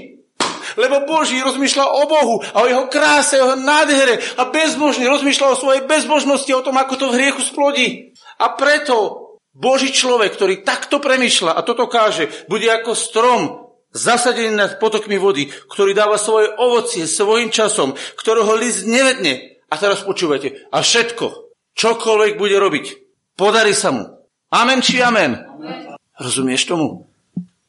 Lebo 0.80 1.04
Boží 1.08 1.40
rozmýšľa 1.44 1.86
o 1.86 2.02
Bohu 2.08 2.36
a 2.56 2.64
o 2.64 2.70
jeho 2.72 2.86
kráse, 2.88 3.40
o 3.40 3.52
jeho 3.52 3.56
nádhere 3.60 4.20
a 4.40 4.48
bezbožný 4.48 5.08
rozmýšľa 5.08 5.48
o 5.54 5.60
svojej 5.60 5.84
bezbožnosti, 5.88 6.52
o 6.56 6.66
tom, 6.66 6.76
ako 6.80 6.94
to 6.96 7.06
v 7.12 7.16
hriechu 7.20 7.42
splodí. 7.44 7.88
A 8.40 8.56
preto 8.56 9.28
Boží 9.52 9.92
človek, 9.92 10.36
ktorý 10.38 10.64
takto 10.64 11.04
premýšľa 11.04 11.58
a 11.58 11.62
toto 11.68 11.90
káže, 11.92 12.30
bude 12.48 12.68
ako 12.72 12.92
strom 12.96 13.67
zasadený 13.98 14.54
nad 14.54 14.78
potokmi 14.78 15.18
vody, 15.18 15.50
ktorý 15.50 15.98
dáva 15.98 16.22
svoje 16.22 16.54
ovocie 16.56 17.10
svojim 17.10 17.50
časom, 17.50 17.98
ktorého 18.16 18.54
list 18.56 18.86
nevedne. 18.86 19.58
A 19.68 19.76
teraz 19.76 20.06
počúvajte, 20.06 20.70
a 20.72 20.78
všetko, 20.80 21.26
čokoľvek 21.76 22.40
bude 22.40 22.56
robiť, 22.56 22.86
podarí 23.36 23.76
sa 23.76 23.92
mu. 23.92 24.06
Amen 24.54 24.80
či 24.80 25.04
amen? 25.04 25.36
amen. 25.36 26.00
Rozumieš 26.16 26.72
tomu? 26.72 27.10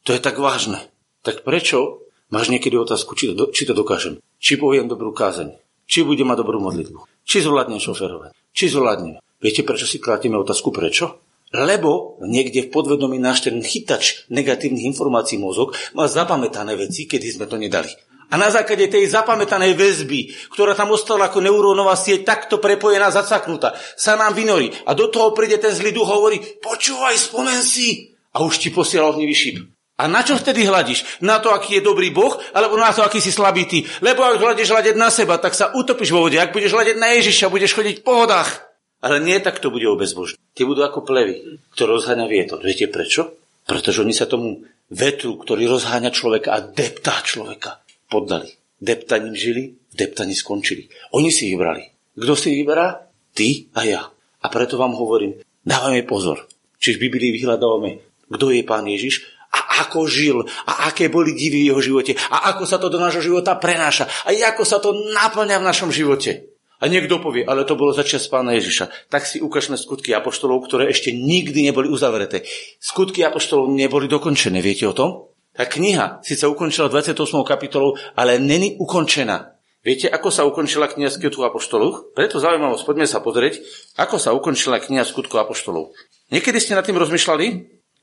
To 0.07 0.15
je 0.15 0.23
tak 0.23 0.39
vážne. 0.39 0.79
Tak 1.21 1.43
prečo 1.43 2.07
máš 2.31 2.47
niekedy 2.47 2.79
otázku, 2.79 3.19
či 3.19 3.35
to, 3.35 3.51
či 3.51 3.67
to 3.67 3.75
dokážem? 3.75 4.23
Či 4.39 4.55
poviem 4.55 4.87
dobrú 4.87 5.11
kázeň? 5.11 5.59
Či 5.89 6.07
bude 6.07 6.23
mať 6.23 6.45
dobrú 6.45 6.63
modlitbu? 6.63 7.27
Či 7.27 7.43
zvládnem 7.43 7.83
šoferovať? 7.83 8.31
Či 8.55 8.65
zvládnem? 8.71 9.19
Viete, 9.43 9.67
prečo 9.67 9.85
si 9.85 9.99
klátime 9.99 10.39
otázku 10.39 10.71
prečo? 10.71 11.19
Lebo 11.49 12.21
niekde 12.21 12.69
v 12.69 12.73
podvedomí 12.73 13.17
náš 13.17 13.49
ten 13.49 13.57
chytač 13.57 14.29
negatívnych 14.29 14.85
informácií 14.85 15.41
mozog 15.41 15.73
má 15.97 16.05
zapamätané 16.05 16.77
veci, 16.77 17.09
kedy 17.09 17.25
sme 17.25 17.49
to 17.49 17.57
nedali. 17.57 17.89
A 18.29 18.37
na 18.37 18.53
základe 18.53 18.85
tej 18.85 19.09
zapamätanej 19.09 19.73
väzby, 19.73 20.53
ktorá 20.53 20.77
tam 20.77 20.93
ostala 20.93 21.33
ako 21.33 21.41
neurónová 21.41 21.97
sieť, 21.97 22.29
takto 22.29 22.61
prepojená, 22.61 23.09
zacaknutá, 23.09 23.73
sa 23.97 24.13
nám 24.13 24.37
vynorí. 24.37 24.69
A 24.85 24.93
do 24.93 25.09
toho 25.09 25.33
príde 25.33 25.57
ten 25.57 25.73
zlý 25.73 25.89
duch 25.89 26.05
hovorí, 26.05 26.37
počúvaj, 26.61 27.17
spomen 27.17 27.65
si. 27.65 28.13
A 28.29 28.45
už 28.45 28.61
ti 28.61 28.69
posiela 28.69 29.09
ohnivý 29.09 29.33
šíp. 29.33 29.57
A 29.99 30.05
na 30.05 30.21
čo 30.21 30.37
vtedy 30.37 30.63
hľadíš? 30.63 31.25
Na 31.25 31.41
to, 31.41 31.49
aký 31.49 31.81
je 31.81 31.87
dobrý 31.89 32.13
Boh, 32.13 32.37
alebo 32.53 32.77
na 32.77 32.93
to, 32.93 33.01
aký 33.01 33.17
si 33.17 33.33
slabý 33.33 33.65
ty? 33.65 33.83
Lebo 33.99 34.21
ak 34.21 34.37
hľadíš 34.37 34.69
hľadiť 34.69 34.95
na 34.95 35.09
seba, 35.09 35.41
tak 35.41 35.57
sa 35.57 35.73
utopíš 35.73 36.13
vo 36.13 36.23
vode. 36.23 36.37
Ak 36.37 36.53
budeš 36.53 36.77
hľadiť 36.77 37.01
na 37.01 37.17
Ježiša, 37.17 37.49
budeš 37.49 37.73
chodiť 37.73 38.05
po 38.05 38.13
vodách. 38.23 38.68
Ale 38.99 39.23
nie 39.23 39.39
tak 39.39 39.63
to 39.63 39.71
bude 39.71 39.87
o 39.87 39.95
bezbožní. 39.95 40.35
Tie 40.55 40.67
budú 40.67 40.83
ako 40.83 41.07
plevy, 41.07 41.61
ktoré 41.71 41.95
rozháňa 41.95 42.27
vietor. 42.27 42.59
Viete 42.59 42.91
prečo? 42.91 43.39
Pretože 43.63 44.03
oni 44.03 44.11
sa 44.11 44.27
tomu 44.27 44.67
vetru, 44.91 45.39
ktorý 45.39 45.71
rozháňa 45.71 46.11
človeka 46.11 46.49
a 46.51 46.59
deptá 46.59 47.21
človeka, 47.23 47.79
poddali. 48.11 48.51
Deptaním 48.79 49.35
žili, 49.35 49.75
v 49.91 50.35
skončili. 50.35 50.87
Oni 51.15 51.31
si 51.31 51.51
vybrali. 51.51 52.15
Kto 52.15 52.33
si 52.35 52.55
vyberá? 52.55 53.07
Ty 53.35 53.71
a 53.75 53.81
ja. 53.83 54.01
A 54.39 54.47
preto 54.47 54.79
vám 54.79 54.95
hovorím, 54.95 55.39
dávame 55.63 56.03
pozor. 56.07 56.47
Či 56.79 56.95
v 56.95 57.07
Biblii 57.07 57.35
vyhľadávame, 57.35 57.99
kto 58.31 58.55
je 58.55 58.63
Pán 58.63 58.87
Ježiš 58.87 59.27
a 59.49 59.83
ako 59.85 60.05
žil 60.05 60.45
a 60.45 60.87
aké 60.87 61.09
boli 61.09 61.33
divy 61.33 61.65
v 61.65 61.67
jeho 61.73 61.81
živote 61.81 62.13
a 62.29 62.53
ako 62.53 62.63
sa 62.69 62.77
to 62.77 62.87
do 62.87 63.01
nášho 63.01 63.25
života 63.25 63.57
prenáša 63.57 64.05
a 64.23 64.29
ako 64.29 64.63
sa 64.63 64.77
to 64.77 64.93
naplňa 64.93 65.57
v 65.57 65.67
našom 65.67 65.89
živote. 65.89 66.48
A 66.79 66.87
niekto 66.87 67.19
povie, 67.19 67.43
ale 67.43 67.67
to 67.67 67.75
bolo 67.75 67.91
začas 67.91 68.31
pána 68.31 68.55
Ježiša. 68.55 69.11
Tak 69.11 69.27
si 69.27 69.43
ukážme 69.43 69.75
skutky 69.75 70.15
apoštolov, 70.15 70.63
ktoré 70.63 70.87
ešte 70.87 71.11
nikdy 71.11 71.67
neboli 71.67 71.91
uzavreté. 71.91 72.47
Skutky 72.79 73.19
apoštolov 73.27 73.67
neboli 73.67 74.07
dokončené, 74.07 74.63
viete 74.63 74.87
o 74.87 74.95
tom? 74.95 75.27
Tá 75.51 75.67
kniha 75.67 76.23
síce 76.23 76.47
ukončila 76.47 76.87
28. 76.87 77.19
kapitolou, 77.43 77.99
ale 78.15 78.39
není 78.39 78.79
ukončená. 78.79 79.59
Viete, 79.83 80.07
ako 80.07 80.31
sa 80.31 80.47
ukončila 80.47 80.87
kniha 80.87 81.11
skutku 81.11 81.43
apoštolov? 81.43 82.15
Preto 82.15 82.39
zaujímavosť, 82.39 82.83
poďme 82.87 83.07
sa 83.07 83.19
pozrieť, 83.19 83.59
ako 83.99 84.15
sa 84.15 84.31
ukončila 84.31 84.79
kniha 84.79 85.03
skutku 85.03 85.35
apoštolov. 85.35 85.91
Niekedy 86.31 86.63
ste 86.63 86.79
nad 86.79 86.87
tým 86.87 86.99
rozmýšľali? 86.99 87.45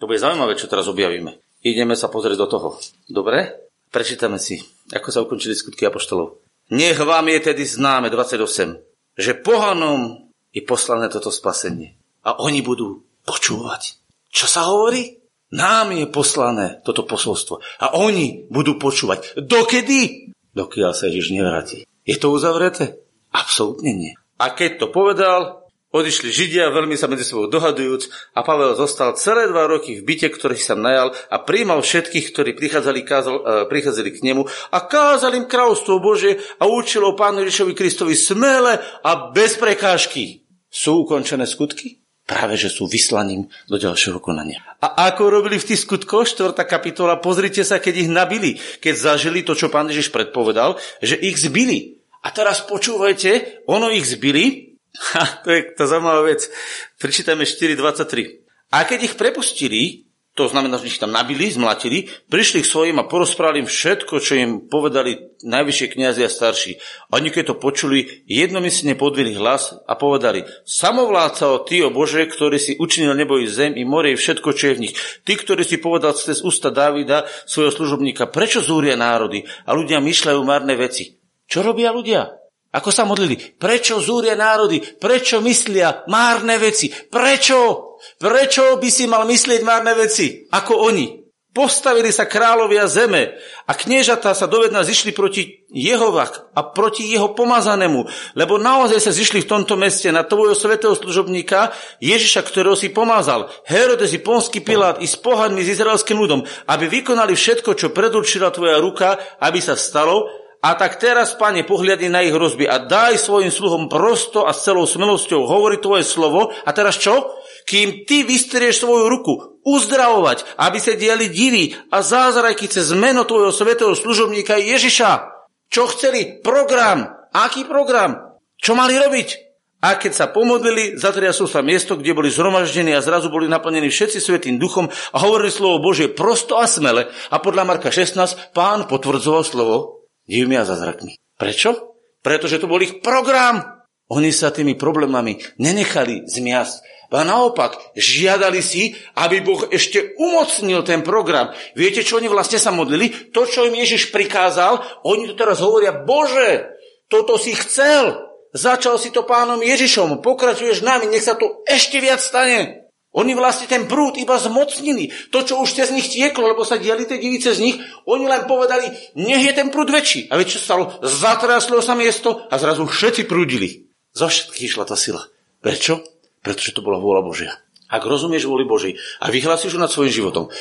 To 0.01 0.05
bude 0.05 0.21
zaujímavé, 0.21 0.57
čo 0.61 0.69
teraz 0.69 0.85
objavíme. 0.89 1.41
Ideme 1.65 1.97
sa 1.97 2.13
pozrieť 2.13 2.45
do 2.45 2.49
toho. 2.49 2.69
Dobre? 3.09 3.57
Prečítame 3.89 4.37
si, 4.37 4.61
ako 4.93 5.09
sa 5.09 5.25
ukončili 5.25 5.57
skutky 5.57 5.89
apoštolov. 5.89 6.46
Nech 6.71 6.99
vám 6.99 7.31
je 7.31 7.41
tedy 7.53 7.63
známe 7.63 8.11
28, 8.11 8.83
že 9.15 9.33
pohanom 9.39 10.31
je 10.51 10.63
poslané 10.67 11.07
toto 11.07 11.31
spasenie. 11.31 11.95
A 12.27 12.43
oni 12.43 12.59
budú 12.65 13.07
počúvať. 13.23 14.03
Čo 14.33 14.47
sa 14.51 14.67
hovorí? 14.67 15.23
Nám 15.55 15.95
je 15.95 16.11
poslané 16.11 16.83
toto 16.83 17.07
posolstvo. 17.07 17.63
A 17.79 17.95
oni 17.95 18.51
budú 18.51 18.83
počúvať. 18.83 19.39
Dokedy? 19.39 20.35
Dokiaľ 20.57 20.91
sa 20.91 21.07
Ježiš 21.07 21.39
nevráti. 21.39 21.87
Je 22.03 22.17
to 22.19 22.35
uzavreté? 22.35 22.99
Absolútne 23.31 23.95
nie. 23.95 24.13
A 24.43 24.51
keď 24.51 24.83
to 24.83 24.87
povedal, 24.91 25.66
Odišli 25.95 26.35
Židia, 26.35 26.75
veľmi 26.75 26.99
sa 26.99 27.07
medzi 27.07 27.23
sebou 27.23 27.47
dohadujúc 27.47 28.35
a 28.35 28.43
Pavel 28.43 28.75
zostal 28.75 29.15
celé 29.15 29.47
dva 29.47 29.71
roky 29.71 29.95
v 29.95 30.03
byte, 30.03 30.35
ktorý 30.35 30.59
sa 30.59 30.75
najal 30.75 31.15
a 31.31 31.37
príjmal 31.39 31.79
všetkých, 31.79 32.35
ktorí 32.35 32.51
prichádzali, 32.59 33.07
kázal, 33.07 33.37
uh, 33.39 33.45
prichádzali 33.71 34.11
k 34.11 34.27
nemu 34.27 34.43
a 34.75 34.79
kázal 34.83 35.39
im 35.39 35.47
kráľovstvo 35.47 36.03
Bože 36.03 36.43
a 36.59 36.67
učil 36.67 37.07
o 37.07 37.15
Pánu 37.15 37.47
Ježišovi 37.47 37.73
Kristovi 37.79 38.19
smele 38.19 38.83
a 38.83 39.31
bez 39.31 39.55
prekážky. 39.55 40.43
Sú 40.67 41.07
ukončené 41.07 41.47
skutky? 41.47 42.03
Práve, 42.27 42.59
že 42.59 42.67
sú 42.67 42.91
vyslaním 42.91 43.47
do 43.71 43.79
ďalšieho 43.79 44.19
konania. 44.19 44.59
A 44.83 45.07
ako 45.15 45.31
robili 45.31 45.63
v 45.63 45.71
tých 45.71 45.87
skutkoch, 45.87 46.27
4. 46.27 46.59
kapitola, 46.67 47.23
pozrite 47.23 47.63
sa, 47.63 47.79
keď 47.79 47.95
ich 47.95 48.11
nabili, 48.11 48.59
keď 48.83 49.15
zažili 49.15 49.47
to, 49.47 49.55
čo 49.55 49.71
pán 49.71 49.87
Ježiš 49.87 50.11
predpovedal, 50.11 50.75
že 50.99 51.15
ich 51.15 51.39
zbili. 51.39 52.03
A 52.27 52.35
teraz 52.35 52.67
počúvajte, 52.67 53.63
ono 53.71 53.95
ich 53.95 54.11
zbili, 54.11 54.66
Ha, 54.97 55.45
to 55.45 55.53
je 55.53 55.61
tá 55.77 55.85
zaujímavá 55.85 56.27
vec. 56.29 56.49
Prečítame 56.97 57.45
4.23. 57.45 58.47
A 58.73 58.83
keď 58.83 59.13
ich 59.13 59.15
prepustili, 59.15 60.07
to 60.37 60.53
znamená, 60.53 60.77
že 60.77 60.93
ich 60.93 61.01
tam 61.01 61.17
nabili, 61.17 61.49
zmlatili, 61.49 62.13
prišli 62.29 62.61
k 62.61 62.69
svojim 62.69 63.01
a 63.01 63.09
porozprávali 63.09 63.65
im 63.65 63.69
všetko, 63.73 64.21
čo 64.21 64.37
im 64.37 64.69
povedali 64.69 65.41
najvyššie 65.41 65.97
kniazy 65.97 66.21
a 66.21 66.31
starší. 66.31 66.77
Oni 67.17 67.33
keď 67.33 67.57
to 67.57 67.57
počuli, 67.57 68.05
jednomyslne 68.29 69.01
podvili 69.01 69.33
hlas 69.33 69.73
a 69.89 69.97
povedali, 69.97 70.45
samovládca 70.69 71.45
o 71.49 71.65
ty, 71.65 71.81
o 71.81 71.89
Bože, 71.89 72.29
ktorý 72.29 72.61
si 72.61 72.77
učinil 72.77 73.17
nebo 73.17 73.41
i 73.41 73.49
zem 73.49 73.81
i 73.81 73.89
more 73.89 74.13
i 74.13 74.21
všetko, 74.21 74.53
čo 74.53 74.65
je 74.71 74.77
v 74.77 74.83
nich. 74.85 74.95
Ty, 75.25 75.41
ktorý 75.41 75.65
si 75.65 75.81
povedal 75.81 76.13
cez 76.13 76.45
ústa 76.45 76.69
Dávida, 76.69 77.25
svojho 77.49 77.73
služobníka, 77.73 78.29
prečo 78.29 78.61
zúria 78.61 78.93
národy 78.93 79.49
a 79.65 79.73
ľudia 79.73 80.05
myšľajú 80.05 80.41
marné 80.45 80.77
veci? 80.77 81.17
Čo 81.49 81.65
robia 81.65 81.97
ľudia? 81.97 82.46
Ako 82.77 82.93
sa 82.93 83.09
modlili? 83.09 83.41
Prečo 83.57 84.05
zúria 84.05 84.37
národy? 84.37 84.85
Prečo 84.85 85.41
myslia 85.41 86.05
márne 86.13 86.61
veci? 86.61 86.93
Prečo? 86.93 87.97
Prečo 88.21 88.77
by 88.77 88.89
si 88.93 89.09
mal 89.09 89.25
myslieť 89.25 89.61
márne 89.65 89.97
veci? 89.97 90.45
Ako 90.53 90.85
oni? 90.93 91.27
Postavili 91.57 92.13
sa 92.13 92.29
kráľovia 92.29 92.85
zeme 92.85 93.33
a 93.65 93.73
kniežatá 93.73 94.37
sa 94.37 94.45
dovedna 94.45 94.85
zišli 94.85 95.17
proti 95.17 95.65
Jehovach 95.73 96.53
a 96.53 96.61
proti 96.69 97.09
jeho 97.09 97.33
pomazanému, 97.33 98.05
lebo 98.37 98.61
naozaj 98.61 99.01
sa 99.01 99.09
zišli 99.09 99.41
v 99.41 99.57
tomto 99.57 99.73
meste 99.81 100.13
na 100.13 100.21
tvojho 100.21 100.53
svetého 100.53 100.93
služobníka 100.93 101.73
Ježiša, 102.05 102.45
ktorého 102.45 102.77
si 102.77 102.93
pomazal, 102.93 103.49
Herodes 103.65 104.13
i 104.13 104.21
Ponský 104.21 104.61
Pilát 104.61 105.01
i 105.01 105.09
s 105.09 105.17
pohanmi 105.17 105.65
s 105.65 105.81
izraelským 105.81 106.21
ľudom, 106.21 106.45
aby 106.69 106.93
vykonali 106.93 107.33
všetko, 107.33 107.73
čo 107.73 107.89
predurčila 107.89 108.53
tvoja 108.53 108.77
ruka, 108.77 109.17
aby 109.41 109.57
sa 109.57 109.81
stalo, 109.81 110.29
a 110.65 110.75
tak 110.75 110.97
teraz, 110.97 111.37
pane, 111.37 111.63
pohľadni 111.63 112.09
na 112.09 112.25
ich 112.25 112.33
hrozby 112.33 112.65
a 112.67 112.81
daj 112.83 113.21
svojim 113.21 113.53
sluhom 113.53 113.87
prosto 113.93 114.49
a 114.49 114.57
s 114.57 114.65
celou 114.65 114.89
smelosťou 114.89 115.45
hovoriť 115.45 115.81
tvoje 115.85 116.05
slovo. 116.09 116.51
A 116.65 116.71
teraz 116.73 116.97
čo? 116.97 117.37
Kým 117.69 118.09
ty 118.09 118.25
vystrieš 118.25 118.83
svoju 118.83 119.07
ruku, 119.07 119.63
uzdravovať, 119.67 120.59
aby 120.59 120.79
sa 120.79 120.95
diali 120.95 121.31
divy 121.31 121.75
a 121.91 122.01
zázraky 122.01 122.71
cez 122.71 122.95
meno 122.95 123.27
tvojho 123.27 123.51
svetého 123.51 123.93
služobníka 123.93 124.57
Ježiša. 124.57 125.35
Čo 125.67 125.91
chceli? 125.91 126.41
Program. 126.41 127.11
Aký 127.35 127.67
program? 127.67 128.39
Čo 128.57 128.79
mali 128.79 128.97
robiť? 128.97 129.47
A 129.85 130.01
keď 130.01 130.13
sa 130.17 130.27
pomodlili, 130.33 130.97
zatriaslo 130.97 131.45
sa 131.45 131.61
miesto, 131.61 132.01
kde 132.01 132.17
boli 132.17 132.33
zhromaždení 132.33 132.97
a 132.97 133.05
zrazu 133.05 133.29
boli 133.29 133.45
naplnení 133.45 133.93
všetci 133.93 134.19
svetým 134.19 134.57
duchom 134.57 134.89
a 134.89 135.17
hovorili 135.21 135.53
slovo 135.53 135.85
Bože 135.85 136.11
prosto 136.11 136.57
a 136.57 136.65
smele. 136.65 137.13
A 137.29 137.37
podľa 137.39 137.69
Marka 137.69 137.93
16 137.93 138.57
pán 138.57 138.89
potvrdzoval 138.89 139.45
slovo 139.45 140.06
divmi 140.27 140.59
a 140.59 140.67
zázrakmi. 140.67 141.17
Prečo? 141.39 141.97
Pretože 142.21 142.59
to 142.59 142.67
bol 142.67 142.83
ich 142.83 143.01
program. 143.01 143.63
Oni 144.11 144.31
sa 144.31 144.55
tými 144.55 144.79
problémami 144.79 145.39
nenechali 145.59 146.27
zmiasť. 146.27 147.09
A 147.15 147.23
naopak, 147.23 147.79
žiadali 147.95 148.59
si, 148.59 148.99
aby 149.15 149.39
Boh 149.39 149.71
ešte 149.71 150.19
umocnil 150.19 150.83
ten 150.83 151.07
program. 151.07 151.55
Viete, 151.79 152.03
čo 152.03 152.19
oni 152.19 152.27
vlastne 152.27 152.59
sa 152.59 152.75
modlili? 152.75 153.31
To, 153.31 153.47
čo 153.47 153.63
im 153.63 153.79
Ježiš 153.79 154.11
prikázal, 154.11 154.83
oni 155.07 155.31
to 155.31 155.35
teraz 155.39 155.63
hovoria, 155.63 156.03
Bože, 156.03 156.77
toto 157.07 157.39
si 157.39 157.55
chcel. 157.55 158.27
Začal 158.51 158.99
si 158.99 159.15
to 159.15 159.23
pánom 159.23 159.63
Ježišom, 159.63 160.25
pokračuješ 160.25 160.83
nami, 160.83 161.13
nech 161.13 161.23
sa 161.23 161.37
to 161.39 161.63
ešte 161.69 162.03
viac 162.03 162.19
stane. 162.19 162.86
Oni 163.17 163.33
vlastne 163.33 163.65
ten 163.65 163.89
prúd 163.89 164.21
iba 164.21 164.37
zmocnili. 164.37 165.09
To, 165.33 165.41
čo 165.41 165.57
už 165.65 165.73
cez 165.73 165.89
nich 165.89 166.13
tieklo, 166.13 166.53
lebo 166.53 166.69
sa 166.69 166.77
diali 166.77 167.09
tie 167.09 167.17
divice 167.17 167.57
z 167.57 167.65
nich, 167.65 167.77
oni 168.05 168.29
len 168.29 168.45
povedali, 168.45 168.93
nech 169.17 169.41
je 169.41 169.57
ten 169.57 169.73
prúd 169.73 169.89
väčší. 169.89 170.29
A 170.29 170.37
viete, 170.37 170.61
čo 170.61 170.61
stalo? 170.61 171.01
Zatraslo 171.01 171.81
sa 171.81 171.97
miesto 171.97 172.45
a 172.53 172.61
zrazu 172.61 172.85
všetci 172.85 173.25
prúdili. 173.25 173.89
Za 174.13 174.29
všetkých 174.29 174.69
išla 174.69 174.85
tá 174.85 175.01
sila. 175.01 175.25
Prečo? 175.65 176.05
Pretože 176.45 176.77
to 176.77 176.85
bola 176.85 177.01
vôľa 177.01 177.25
Božia. 177.25 177.53
Ak 177.89 178.05
rozumieš 178.05 178.51
vôli 178.51 178.69
Božej 178.69 179.01
a 179.23 179.33
vyhlásiš 179.33 179.75
ju 179.75 179.81
nad 179.81 179.89
svojim 179.89 180.13
životom, 180.13 180.53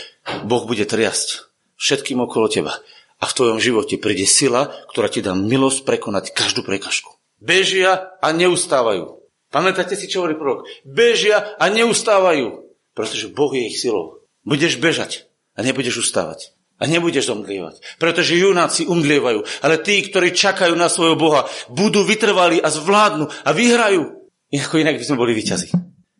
Boh 0.47 0.63
bude 0.63 0.87
triasť 0.87 1.51
všetkým 1.75 2.23
okolo 2.23 2.47
teba. 2.47 2.79
A 3.19 3.27
v 3.27 3.35
tvojom 3.35 3.59
živote 3.59 3.99
príde 3.99 4.27
sila, 4.27 4.71
ktorá 4.91 5.11
ti 5.11 5.19
dá 5.19 5.35
milosť 5.35 5.87
prekonať 5.87 6.31
každú 6.31 6.63
prekažku. 6.63 7.15
Bežia 7.39 8.15
a 8.23 8.27
neustávajú. 8.31 9.24
Pamätáte 9.55 9.95
si, 9.95 10.11
čo 10.11 10.19
hovorí 10.19 10.35
prorok? 10.35 10.67
Bežia 10.83 11.55
a 11.55 11.71
neustávajú, 11.71 12.75
pretože 12.91 13.31
Boh 13.31 13.55
je 13.55 13.71
ich 13.71 13.79
silou. 13.79 14.19
Budeš 14.43 14.75
bežať 14.75 15.31
a 15.55 15.63
nebudeš 15.63 16.03
ustávať. 16.03 16.51
A 16.75 16.91
nebudeš 16.91 17.31
omdlievať. 17.31 17.79
Pretože 17.95 18.35
junáci 18.35 18.83
umdlievajú. 18.83 19.47
Ale 19.63 19.79
tí, 19.79 20.03
ktorí 20.03 20.35
čakajú 20.35 20.75
na 20.75 20.91
svojho 20.91 21.15
Boha, 21.15 21.47
budú 21.71 22.03
vytrvali 22.03 22.59
a 22.59 22.67
zvládnu 22.67 23.31
a 23.31 23.49
vyhrajú. 23.55 24.27
Inak 24.51 24.75
inak 24.75 24.99
by 24.99 25.05
sme 25.07 25.21
boli 25.23 25.31
výťazí. 25.31 25.71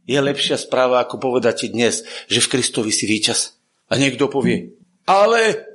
Je 0.08 0.16
lepšia 0.16 0.56
správa, 0.56 1.04
ako 1.04 1.20
povedať 1.20 1.68
ti 1.68 1.68
dnes, 1.76 2.08
že 2.32 2.40
v 2.40 2.56
Kristovi 2.56 2.96
si 2.96 3.04
výťaz. 3.04 3.52
A 3.92 4.00
niekto 4.00 4.32
povie, 4.32 4.80
ale 5.04 5.68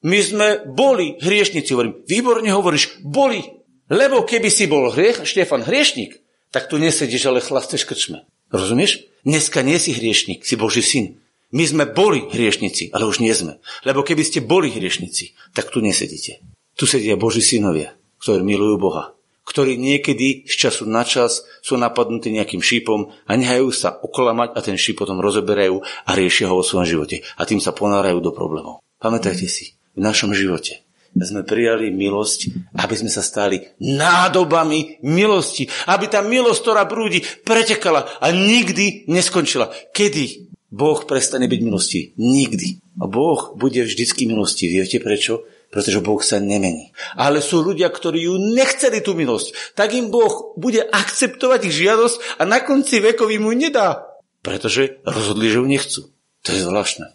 my 0.00 0.18
sme 0.24 0.48
boli 0.64 1.20
hriešnici. 1.20 1.76
Hovorím, 1.76 2.00
výborne 2.08 2.48
hovoríš, 2.48 3.04
boli. 3.04 3.44
Lebo 3.92 4.24
keby 4.24 4.48
si 4.48 4.64
bol 4.64 4.88
hriech, 4.88 5.28
Štefan 5.28 5.68
hriešnik, 5.68 6.16
tak 6.50 6.68
tu 6.68 6.80
nesedíš, 6.80 7.28
ale 7.28 7.44
chlasteš 7.44 7.84
krčme. 7.84 8.24
Rozumieš? 8.48 9.04
Dneska 9.28 9.60
nie 9.60 9.76
si 9.76 9.92
hriešnik, 9.92 10.44
si 10.44 10.56
Boží 10.56 10.80
syn. 10.80 11.20
My 11.52 11.64
sme 11.64 11.84
boli 11.88 12.28
hriešnici, 12.28 12.92
ale 12.92 13.08
už 13.08 13.24
nie 13.24 13.32
sme. 13.32 13.60
Lebo 13.84 14.04
keby 14.04 14.24
ste 14.24 14.44
boli 14.44 14.68
hriešnici, 14.72 15.36
tak 15.56 15.72
tu 15.72 15.80
nesedíte. 15.80 16.44
Tu 16.76 16.84
sedia 16.84 17.16
Boží 17.16 17.40
synovia, 17.40 17.96
ktorí 18.20 18.44
milujú 18.44 18.76
Boha. 18.80 19.16
Ktorí 19.48 19.80
niekedy 19.80 20.44
z 20.44 20.54
času 20.68 20.84
na 20.84 21.08
čas 21.08 21.44
sú 21.64 21.80
napadnutí 21.80 22.28
nejakým 22.28 22.60
šípom 22.60 23.08
a 23.24 23.32
nehajú 23.32 23.72
sa 23.72 23.96
oklamať 23.96 24.52
a 24.52 24.60
ten 24.60 24.76
šíp 24.76 25.00
potom 25.00 25.24
rozoberajú 25.24 25.80
a 25.80 26.10
riešia 26.12 26.52
ho 26.52 26.60
vo 26.60 26.64
svojom 26.64 26.84
živote. 26.84 27.24
A 27.40 27.48
tým 27.48 27.56
sa 27.56 27.72
ponárajú 27.72 28.20
do 28.20 28.28
problémov. 28.28 28.84
Pamätajte 29.00 29.48
si, 29.48 29.72
v 29.96 30.04
našom 30.04 30.36
živote 30.36 30.84
sme 31.16 31.42
prijali 31.42 31.90
milosť, 31.90 32.72
aby 32.78 32.94
sme 32.94 33.10
sa 33.10 33.24
stali 33.24 33.62
nádobami 33.80 35.02
milosti. 35.02 35.66
Aby 35.88 36.12
tá 36.12 36.20
milosť, 36.20 36.60
ktorá 36.62 36.82
prúdi, 36.84 37.24
pretekala 37.42 38.06
a 38.20 38.30
nikdy 38.30 39.08
neskončila. 39.08 39.72
Kedy 39.90 40.48
Boh 40.68 41.00
prestane 41.08 41.48
byť 41.48 41.60
milostivý? 41.64 42.04
Nikdy. 42.20 43.00
A 43.00 43.08
Boh 43.08 43.56
bude 43.56 43.80
vždycky 43.88 44.28
milostivý. 44.28 44.84
Viete 44.84 45.00
prečo? 45.00 45.48
Pretože 45.68 46.00
Boh 46.00 46.20
sa 46.24 46.40
nemení. 46.40 46.92
Ale 47.16 47.44
sú 47.44 47.60
ľudia, 47.60 47.92
ktorí 47.92 48.24
ju 48.24 48.40
nechceli 48.56 49.04
tú 49.04 49.12
milosť. 49.12 49.76
Tak 49.76 49.92
im 49.96 50.08
Boh 50.08 50.56
bude 50.56 50.80
akceptovať 50.80 51.60
ich 51.68 51.76
žiadosť 51.76 52.40
a 52.40 52.42
na 52.48 52.64
konci 52.64 53.00
vekov 53.04 53.28
im 53.32 53.48
ju 53.48 53.54
nedá. 53.68 54.08
Pretože 54.40 55.00
rozhodli, 55.04 55.52
že 55.52 55.60
ju 55.60 55.66
nechcú. 55.68 56.00
To 56.46 56.54
je 56.54 56.64
zvláštne. 56.64 57.12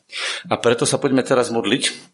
A 0.52 0.56
preto 0.62 0.86
sa 0.86 1.02
poďme 1.02 1.26
teraz 1.26 1.50
modliť 1.50 2.12